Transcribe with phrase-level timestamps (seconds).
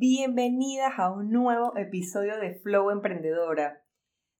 [0.00, 3.82] Bienvenidas a un nuevo episodio de Flow Emprendedora.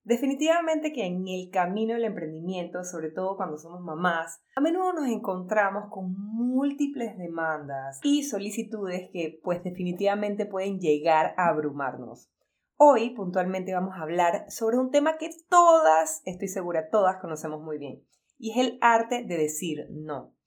[0.05, 5.09] Definitivamente que en el camino del emprendimiento, sobre todo cuando somos mamás, a menudo nos
[5.09, 12.31] encontramos con múltiples demandas y solicitudes que pues definitivamente pueden llegar a abrumarnos.
[12.77, 17.77] Hoy puntualmente vamos a hablar sobre un tema que todas, estoy segura, todas conocemos muy
[17.77, 18.01] bien,
[18.37, 20.38] y es el arte de decir no.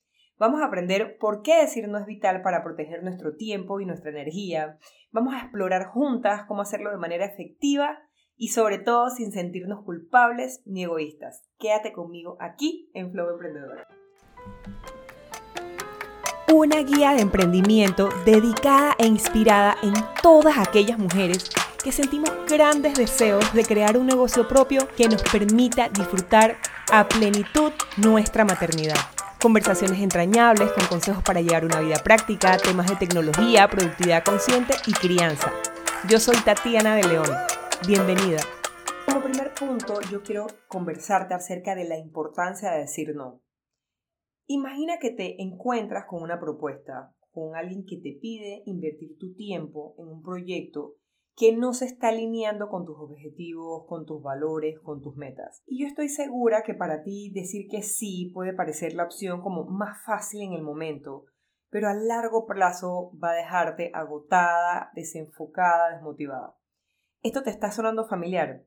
[0.43, 4.11] Vamos a aprender por qué decir no es vital para proteger nuestro tiempo y nuestra
[4.11, 4.77] energía.
[5.13, 8.01] Vamos a explorar juntas cómo hacerlo de manera efectiva
[8.37, 11.49] y sobre todo sin sentirnos culpables ni egoístas.
[11.61, 13.87] Quédate conmigo aquí en Flow Emprendedor.
[16.53, 19.93] Una guía de emprendimiento dedicada e inspirada en
[20.25, 21.51] todas aquellas mujeres
[21.85, 26.57] que sentimos grandes deseos de crear un negocio propio que nos permita disfrutar
[26.91, 28.99] a plenitud nuestra maternidad
[29.43, 34.93] conversaciones entrañables con consejos para llevar una vida práctica, temas de tecnología, productividad consciente y
[34.93, 35.53] crianza.
[36.09, 37.27] Yo soy Tatiana de León.
[37.85, 38.39] Bienvenida.
[39.05, 43.43] Como primer punto, yo quiero conversarte acerca de la importancia de decir no.
[44.47, 49.97] Imagina que te encuentras con una propuesta, con alguien que te pide invertir tu tiempo
[49.99, 50.95] en un proyecto
[51.37, 55.63] que no se está alineando con tus objetivos, con tus valores, con tus metas.
[55.67, 59.65] Y yo estoy segura que para ti decir que sí puede parecer la opción como
[59.65, 61.25] más fácil en el momento,
[61.71, 66.55] pero a largo plazo va a dejarte agotada, desenfocada, desmotivada.
[67.23, 68.67] ¿Esto te está sonando familiar?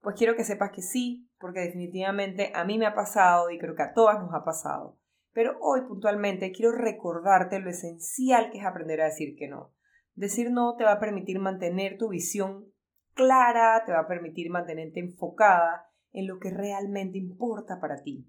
[0.00, 3.76] Pues quiero que sepas que sí, porque definitivamente a mí me ha pasado y creo
[3.76, 4.98] que a todas nos ha pasado.
[5.32, 9.72] Pero hoy puntualmente quiero recordarte lo esencial que es aprender a decir que no
[10.14, 12.66] Decir no te va a permitir mantener tu visión
[13.14, 18.26] clara, te va a permitir mantenerte enfocada en lo que realmente importa para ti,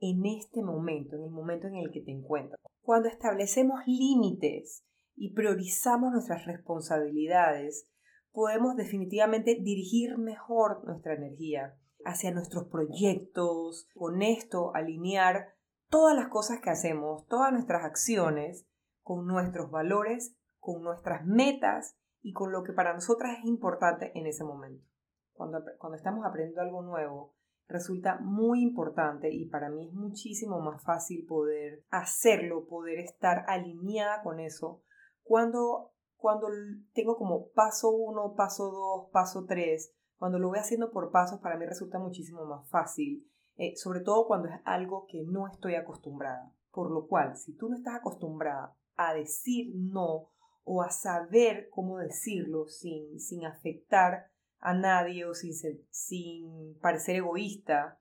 [0.00, 2.60] en este momento, en el momento en el que te encuentras.
[2.82, 7.88] Cuando establecemos límites y priorizamos nuestras responsabilidades,
[8.32, 15.54] podemos definitivamente dirigir mejor nuestra energía hacia nuestros proyectos, con esto alinear
[15.88, 18.66] todas las cosas que hacemos, todas nuestras acciones
[19.02, 24.28] con nuestros valores con nuestras metas y con lo que para nosotras es importante en
[24.28, 24.86] ese momento.
[25.32, 27.34] Cuando, cuando estamos aprendiendo algo nuevo,
[27.66, 34.22] resulta muy importante y para mí es muchísimo más fácil poder hacerlo, poder estar alineada
[34.22, 34.84] con eso
[35.22, 36.46] cuando, cuando
[36.94, 41.56] tengo como paso uno, paso dos, paso tres, cuando lo voy haciendo por pasos para
[41.56, 46.52] mí resulta muchísimo más fácil, eh, sobre todo cuando es algo que no estoy acostumbrada.
[46.70, 50.30] Por lo cual, si tú no estás acostumbrada a decir no
[50.64, 54.26] o a saber cómo decirlo sin, sin afectar
[54.58, 55.52] a nadie o sin,
[55.90, 57.98] sin parecer egoísta.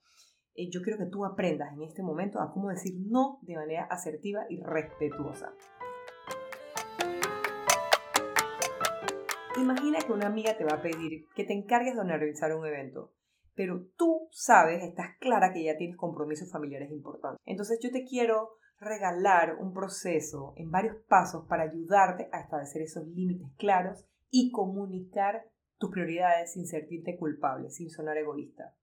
[0.54, 3.86] Eh, yo quiero que tú aprendas en este momento a cómo decir no de manera
[3.86, 5.54] asertiva y respetuosa.
[9.58, 13.14] Imagina que una amiga te va a pedir que te encargues de organizar un evento,
[13.54, 17.42] pero tú sabes, estás clara que ya tienes compromisos familiares importantes.
[17.46, 23.08] Entonces yo te quiero regalar un proceso en varios pasos para ayudarte a establecer esos
[23.08, 25.46] límites claros y comunicar
[25.78, 28.75] tus prioridades sin sentirte culpable, sin sonar egoísta.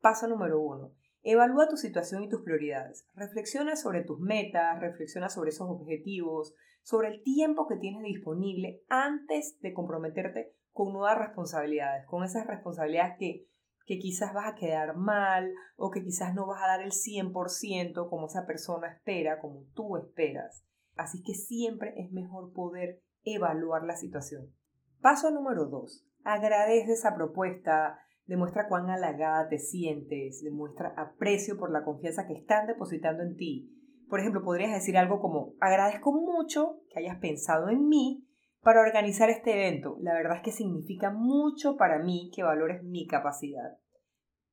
[0.00, 0.92] Paso número uno.
[1.22, 3.06] Evalúa tu situación y tus prioridades.
[3.14, 9.58] Reflexiona sobre tus metas, reflexiona sobre esos objetivos, sobre el tiempo que tienes disponible antes
[9.60, 13.46] de comprometerte con nuevas responsabilidades, con esas responsabilidades que
[13.86, 18.08] que quizás vas a quedar mal o que quizás no vas a dar el 100%
[18.08, 20.64] como esa persona espera, como tú esperas.
[20.96, 24.52] Así que siempre es mejor poder evaluar la situación.
[25.00, 26.06] Paso número 2.
[26.24, 32.66] Agradece esa propuesta, demuestra cuán halagada te sientes, demuestra aprecio por la confianza que están
[32.66, 33.70] depositando en ti.
[34.08, 38.26] Por ejemplo, podrías decir algo como, agradezco mucho que hayas pensado en mí
[38.64, 39.98] para organizar este evento.
[40.00, 43.78] La verdad es que significa mucho para mí que valores mi capacidad.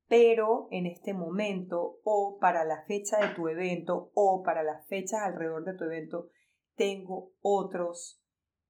[0.06, 5.20] Pero en este momento o para la fecha de tu evento o para las fechas
[5.22, 6.28] alrededor de tu evento,
[6.76, 8.22] tengo otros,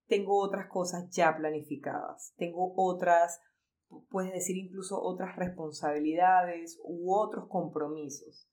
[0.06, 2.34] tengo otras cosas ya planificadas.
[2.37, 3.40] Tengo otras,
[4.11, 8.49] puedes decir incluso otras responsabilidades u otros compromisos.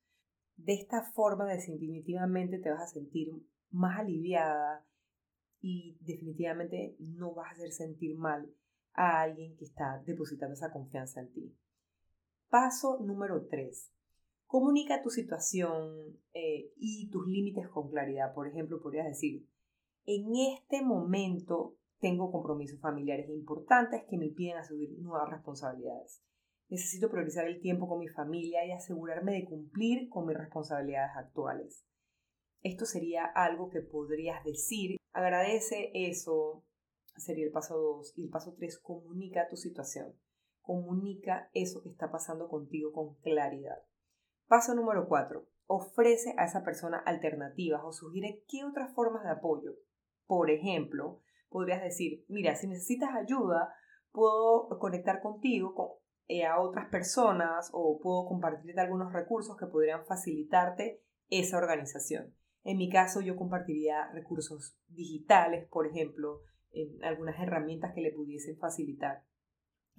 [0.56, 3.30] De esta forma definitivamente te vas a sentir
[3.70, 4.89] más aliviada,
[5.62, 8.50] y definitivamente no vas a hacer sentir mal
[8.94, 11.56] a alguien que está depositando esa confianza en ti.
[12.50, 13.92] Paso número 3.
[14.46, 18.34] Comunica tu situación eh, y tus límites con claridad.
[18.34, 19.48] Por ejemplo, podrías decir,
[20.06, 26.24] en este momento tengo compromisos familiares importantes que me piden asumir nuevas responsabilidades.
[26.70, 31.86] Necesito priorizar el tiempo con mi familia y asegurarme de cumplir con mis responsabilidades actuales.
[32.62, 34.99] Esto sería algo que podrías decir.
[35.20, 36.64] Agradece eso,
[37.18, 38.14] sería el paso 2.
[38.16, 40.16] Y el paso 3, comunica tu situación.
[40.62, 43.84] Comunica eso que está pasando contigo con claridad.
[44.48, 45.46] Paso número 4.
[45.68, 49.74] Ofrece a esa persona alternativas o sugiere qué otras formas de apoyo.
[50.26, 53.76] Por ejemplo, podrías decir, mira, si necesitas ayuda,
[54.14, 55.88] puedo conectar contigo con,
[56.30, 62.34] eh, a otras personas o puedo compartirte algunos recursos que podrían facilitarte esa organización.
[62.64, 66.42] En mi caso, yo compartiría recursos digitales, por ejemplo,
[66.72, 69.24] en algunas herramientas que le pudiesen facilitar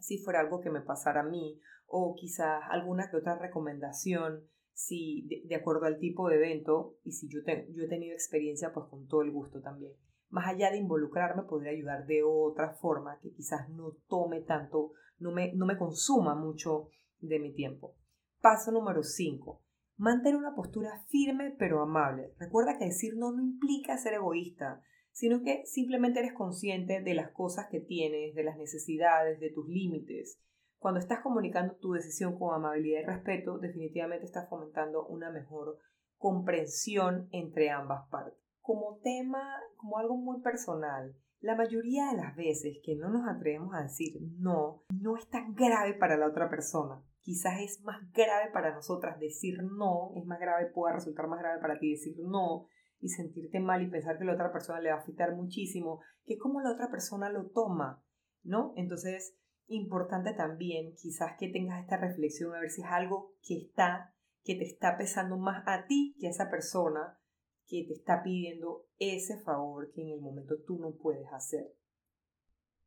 [0.00, 5.28] si fuera algo que me pasara a mí o quizás alguna que otra recomendación si
[5.46, 9.06] de, acuerdo al tipo de evento y si yo, yo he tenido experiencia pues con
[9.06, 9.92] todo el gusto también.
[10.30, 15.32] Más allá de involucrarme podría ayudar de otra forma que quizás no tome tanto no
[15.32, 16.88] me, no me consuma mucho
[17.20, 17.94] de mi tiempo.
[18.40, 19.60] Paso número 5
[20.00, 22.32] Mantén una postura firme pero amable.
[22.38, 24.80] Recuerda que decir no no implica ser egoísta,
[25.12, 29.68] sino que simplemente eres consciente de las cosas que tienes, de las necesidades, de tus
[29.68, 30.40] límites.
[30.78, 35.76] Cuando estás comunicando tu decisión con amabilidad y respeto, definitivamente estás fomentando una mejor
[36.16, 38.40] comprensión entre ambas partes.
[38.62, 43.74] Como tema, como algo muy personal, la mayoría de las veces que no nos atrevemos
[43.74, 48.50] a decir no, no es tan grave para la otra persona quizás es más grave
[48.52, 52.66] para nosotras decir no, es más grave, pueda resultar más grave para ti decir no
[52.98, 56.38] y sentirte mal y pensar que la otra persona le va a afectar muchísimo, que
[56.38, 58.04] cómo la otra persona lo toma,
[58.42, 58.72] ¿no?
[58.76, 59.36] Entonces,
[59.66, 64.54] importante también quizás que tengas esta reflexión a ver si es algo que está, que
[64.56, 67.18] te está pesando más a ti que a esa persona
[67.66, 71.72] que te está pidiendo ese favor que en el momento tú no puedes hacer.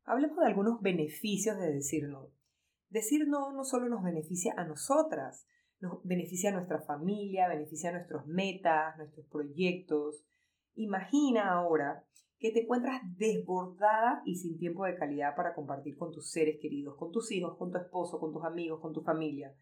[0.04, 2.30] Hablemos de algunos beneficios de decir no.
[2.88, 5.46] Decir no no solo nos beneficia a nosotras,
[5.80, 10.24] nos beneficia a nuestra familia, beneficia a nuestros metas, nuestros proyectos.
[10.74, 12.04] Imagina ahora
[12.38, 16.96] que te encuentras desbordada y sin tiempo de calidad para compartir con tus seres queridos,
[16.96, 19.54] con tus hijos, con tu esposo, con tus amigos, con tu familia.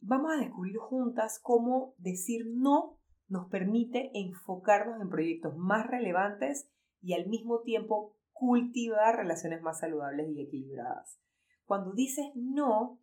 [0.00, 2.98] Vamos a descubrir juntas cómo decir no
[3.28, 6.70] nos permite enfocarnos en proyectos más relevantes
[7.00, 11.23] y al mismo tiempo cultivar relaciones más saludables y equilibradas.
[11.66, 13.00] Cuando dices no,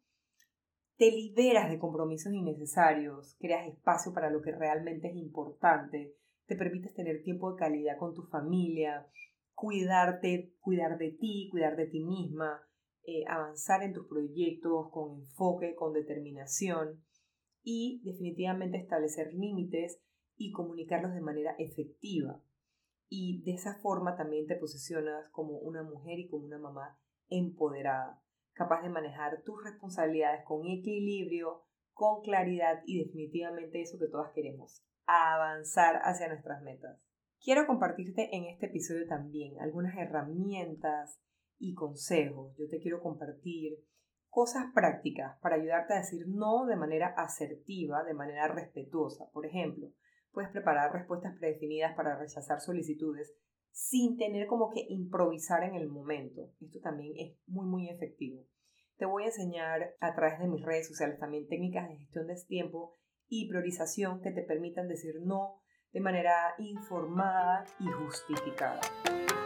[0.97, 6.15] te liberas de compromisos innecesarios, creas espacio para lo que realmente es importante,
[6.45, 9.07] te permites tener tiempo de calidad con tu familia,
[9.55, 12.61] cuidarte, cuidar de ti, cuidar de ti misma,
[13.03, 17.03] eh, avanzar en tus proyectos con enfoque, con determinación
[17.63, 19.99] y definitivamente establecer límites
[20.35, 22.43] y comunicarlos de manera efectiva.
[23.09, 28.21] Y de esa forma también te posicionas como una mujer y como una mamá empoderada
[28.61, 31.63] capaz de manejar tus responsabilidades con equilibrio,
[31.93, 36.99] con claridad y definitivamente eso que todas queremos, avanzar hacia nuestras metas.
[37.43, 41.19] Quiero compartirte en este episodio también algunas herramientas
[41.57, 42.55] y consejos.
[42.55, 43.79] Yo te quiero compartir
[44.29, 49.27] cosas prácticas para ayudarte a decir no de manera asertiva, de manera respetuosa.
[49.33, 49.87] Por ejemplo,
[50.31, 53.33] puedes preparar respuestas predefinidas para rechazar solicitudes
[53.71, 56.51] sin tener como que improvisar en el momento.
[56.59, 58.45] Esto también es muy, muy efectivo.
[58.97, 62.35] Te voy a enseñar a través de mis redes sociales también técnicas de gestión de
[62.47, 62.97] tiempo
[63.27, 68.79] y priorización que te permitan decir no de manera informada y justificada.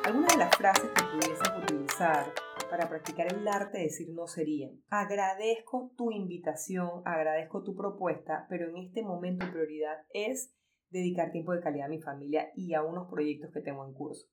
[0.04, 2.31] Algunas de las frases que pudieses utilizar
[2.69, 8.69] para practicar el arte de decir no serían, agradezco tu invitación, agradezco tu propuesta, pero
[8.69, 10.54] en este momento prioridad es
[10.99, 14.28] dedicar tiempo de calidad a mi familia y a unos proyectos que tengo en curso.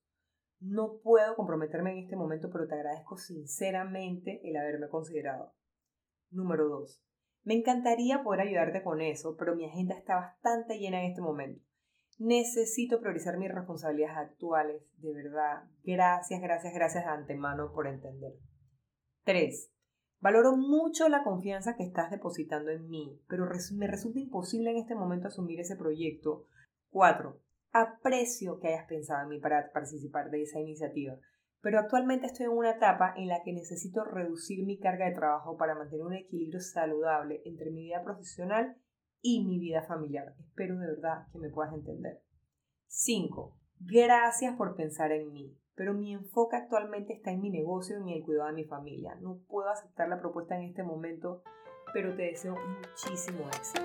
[0.59, 5.53] No puedo comprometerme en este momento, pero te agradezco sinceramente el haberme considerado.
[6.31, 7.03] Número 2.
[7.43, 11.61] Me encantaría poder ayudarte con eso, pero mi agenda está bastante llena en este momento.
[12.17, 15.63] Necesito priorizar mis responsabilidades actuales, de verdad.
[15.83, 18.33] Gracias, gracias, gracias de antemano por entender.
[19.25, 19.69] 3.
[20.23, 24.95] Valoro mucho la confianza que estás depositando en mí, pero me resulta imposible en este
[24.95, 26.45] momento asumir ese proyecto.
[26.91, 27.37] 4.
[27.73, 31.19] Aprecio que hayas pensado en mí para participar de esa iniciativa,
[31.59, 35.57] pero actualmente estoy en una etapa en la que necesito reducir mi carga de trabajo
[35.57, 38.77] para mantener un equilibrio saludable entre mi vida profesional
[39.21, 40.35] y mi vida familiar.
[40.39, 42.21] Espero de verdad que me puedas entender.
[42.87, 43.57] 5.
[43.81, 48.17] Gracias por pensar en mí pero mi enfoque actualmente está en mi negocio y en
[48.17, 49.15] el cuidado de mi familia.
[49.21, 51.43] No puedo aceptar la propuesta en este momento,
[51.93, 53.81] pero te deseo muchísimo éxito.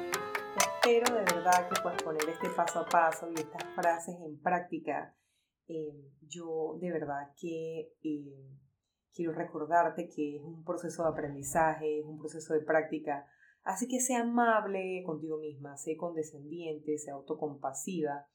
[0.57, 5.15] Espero de verdad que puedas poner este paso a paso y estas frases en práctica.
[5.67, 8.59] Eh, yo de verdad que eh,
[9.15, 13.27] quiero recordarte que es un proceso de aprendizaje, es un proceso de práctica.
[13.63, 18.27] Así que sea amable contigo misma, sé condescendiente, sea autocompasiva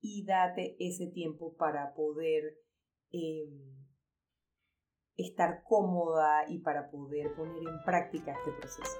[0.00, 2.56] y date ese tiempo para poder
[3.12, 3.72] Em,
[5.16, 8.98] estar cómoda y para poder poner en práctica este proceso.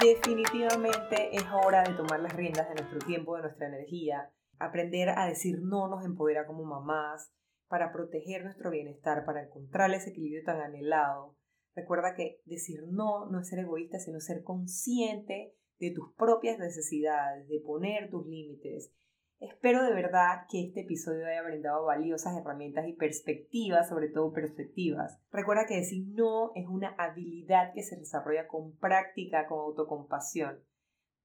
[0.00, 4.32] Definitivamente es hora de tomar las riendas de nuestro tiempo, de nuestra energía.
[4.58, 7.32] Aprender a decir no nos empodera como mamás
[7.68, 11.36] para proteger nuestro bienestar, para encontrar ese equilibrio tan anhelado.
[11.74, 17.46] Recuerda que decir no no es ser egoísta, sino ser consciente de tus propias necesidades,
[17.48, 18.92] de poner tus límites
[19.38, 25.20] Espero de verdad que este episodio haya brindado valiosas herramientas y perspectivas, sobre todo perspectivas.
[25.30, 30.64] Recuerda que decir no es una habilidad que se desarrolla con práctica, con autocompasión.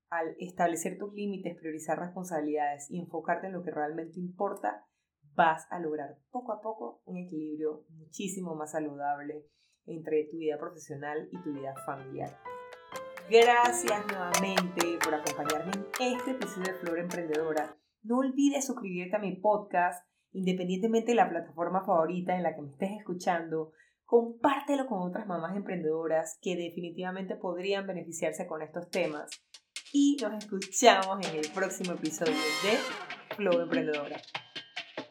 [0.09, 4.85] Al establecer tus límites, priorizar responsabilidades y enfocarte en lo que realmente importa,
[5.33, 9.45] vas a lograr poco a poco un equilibrio muchísimo más saludable
[9.85, 12.37] entre tu vida profesional y tu vida familiar.
[13.29, 17.80] Gracias nuevamente por acompañarme en este episodio de Flor Emprendedora.
[18.03, 22.71] No olvides suscribirte a mi podcast, independientemente de la plataforma favorita en la que me
[22.71, 23.73] estés escuchando.
[24.05, 29.29] Compártelo con otras mamás emprendedoras que definitivamente podrían beneficiarse con estos temas.
[29.93, 34.19] Y nos escuchamos en el próximo episodio de Flow Emprendedora.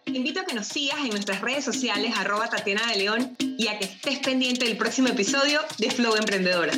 [0.05, 3.69] Te invito a que nos sigas en nuestras redes sociales arroba Tatiana de León y
[3.69, 6.73] a que estés pendiente del próximo episodio de Flow Emprendedora.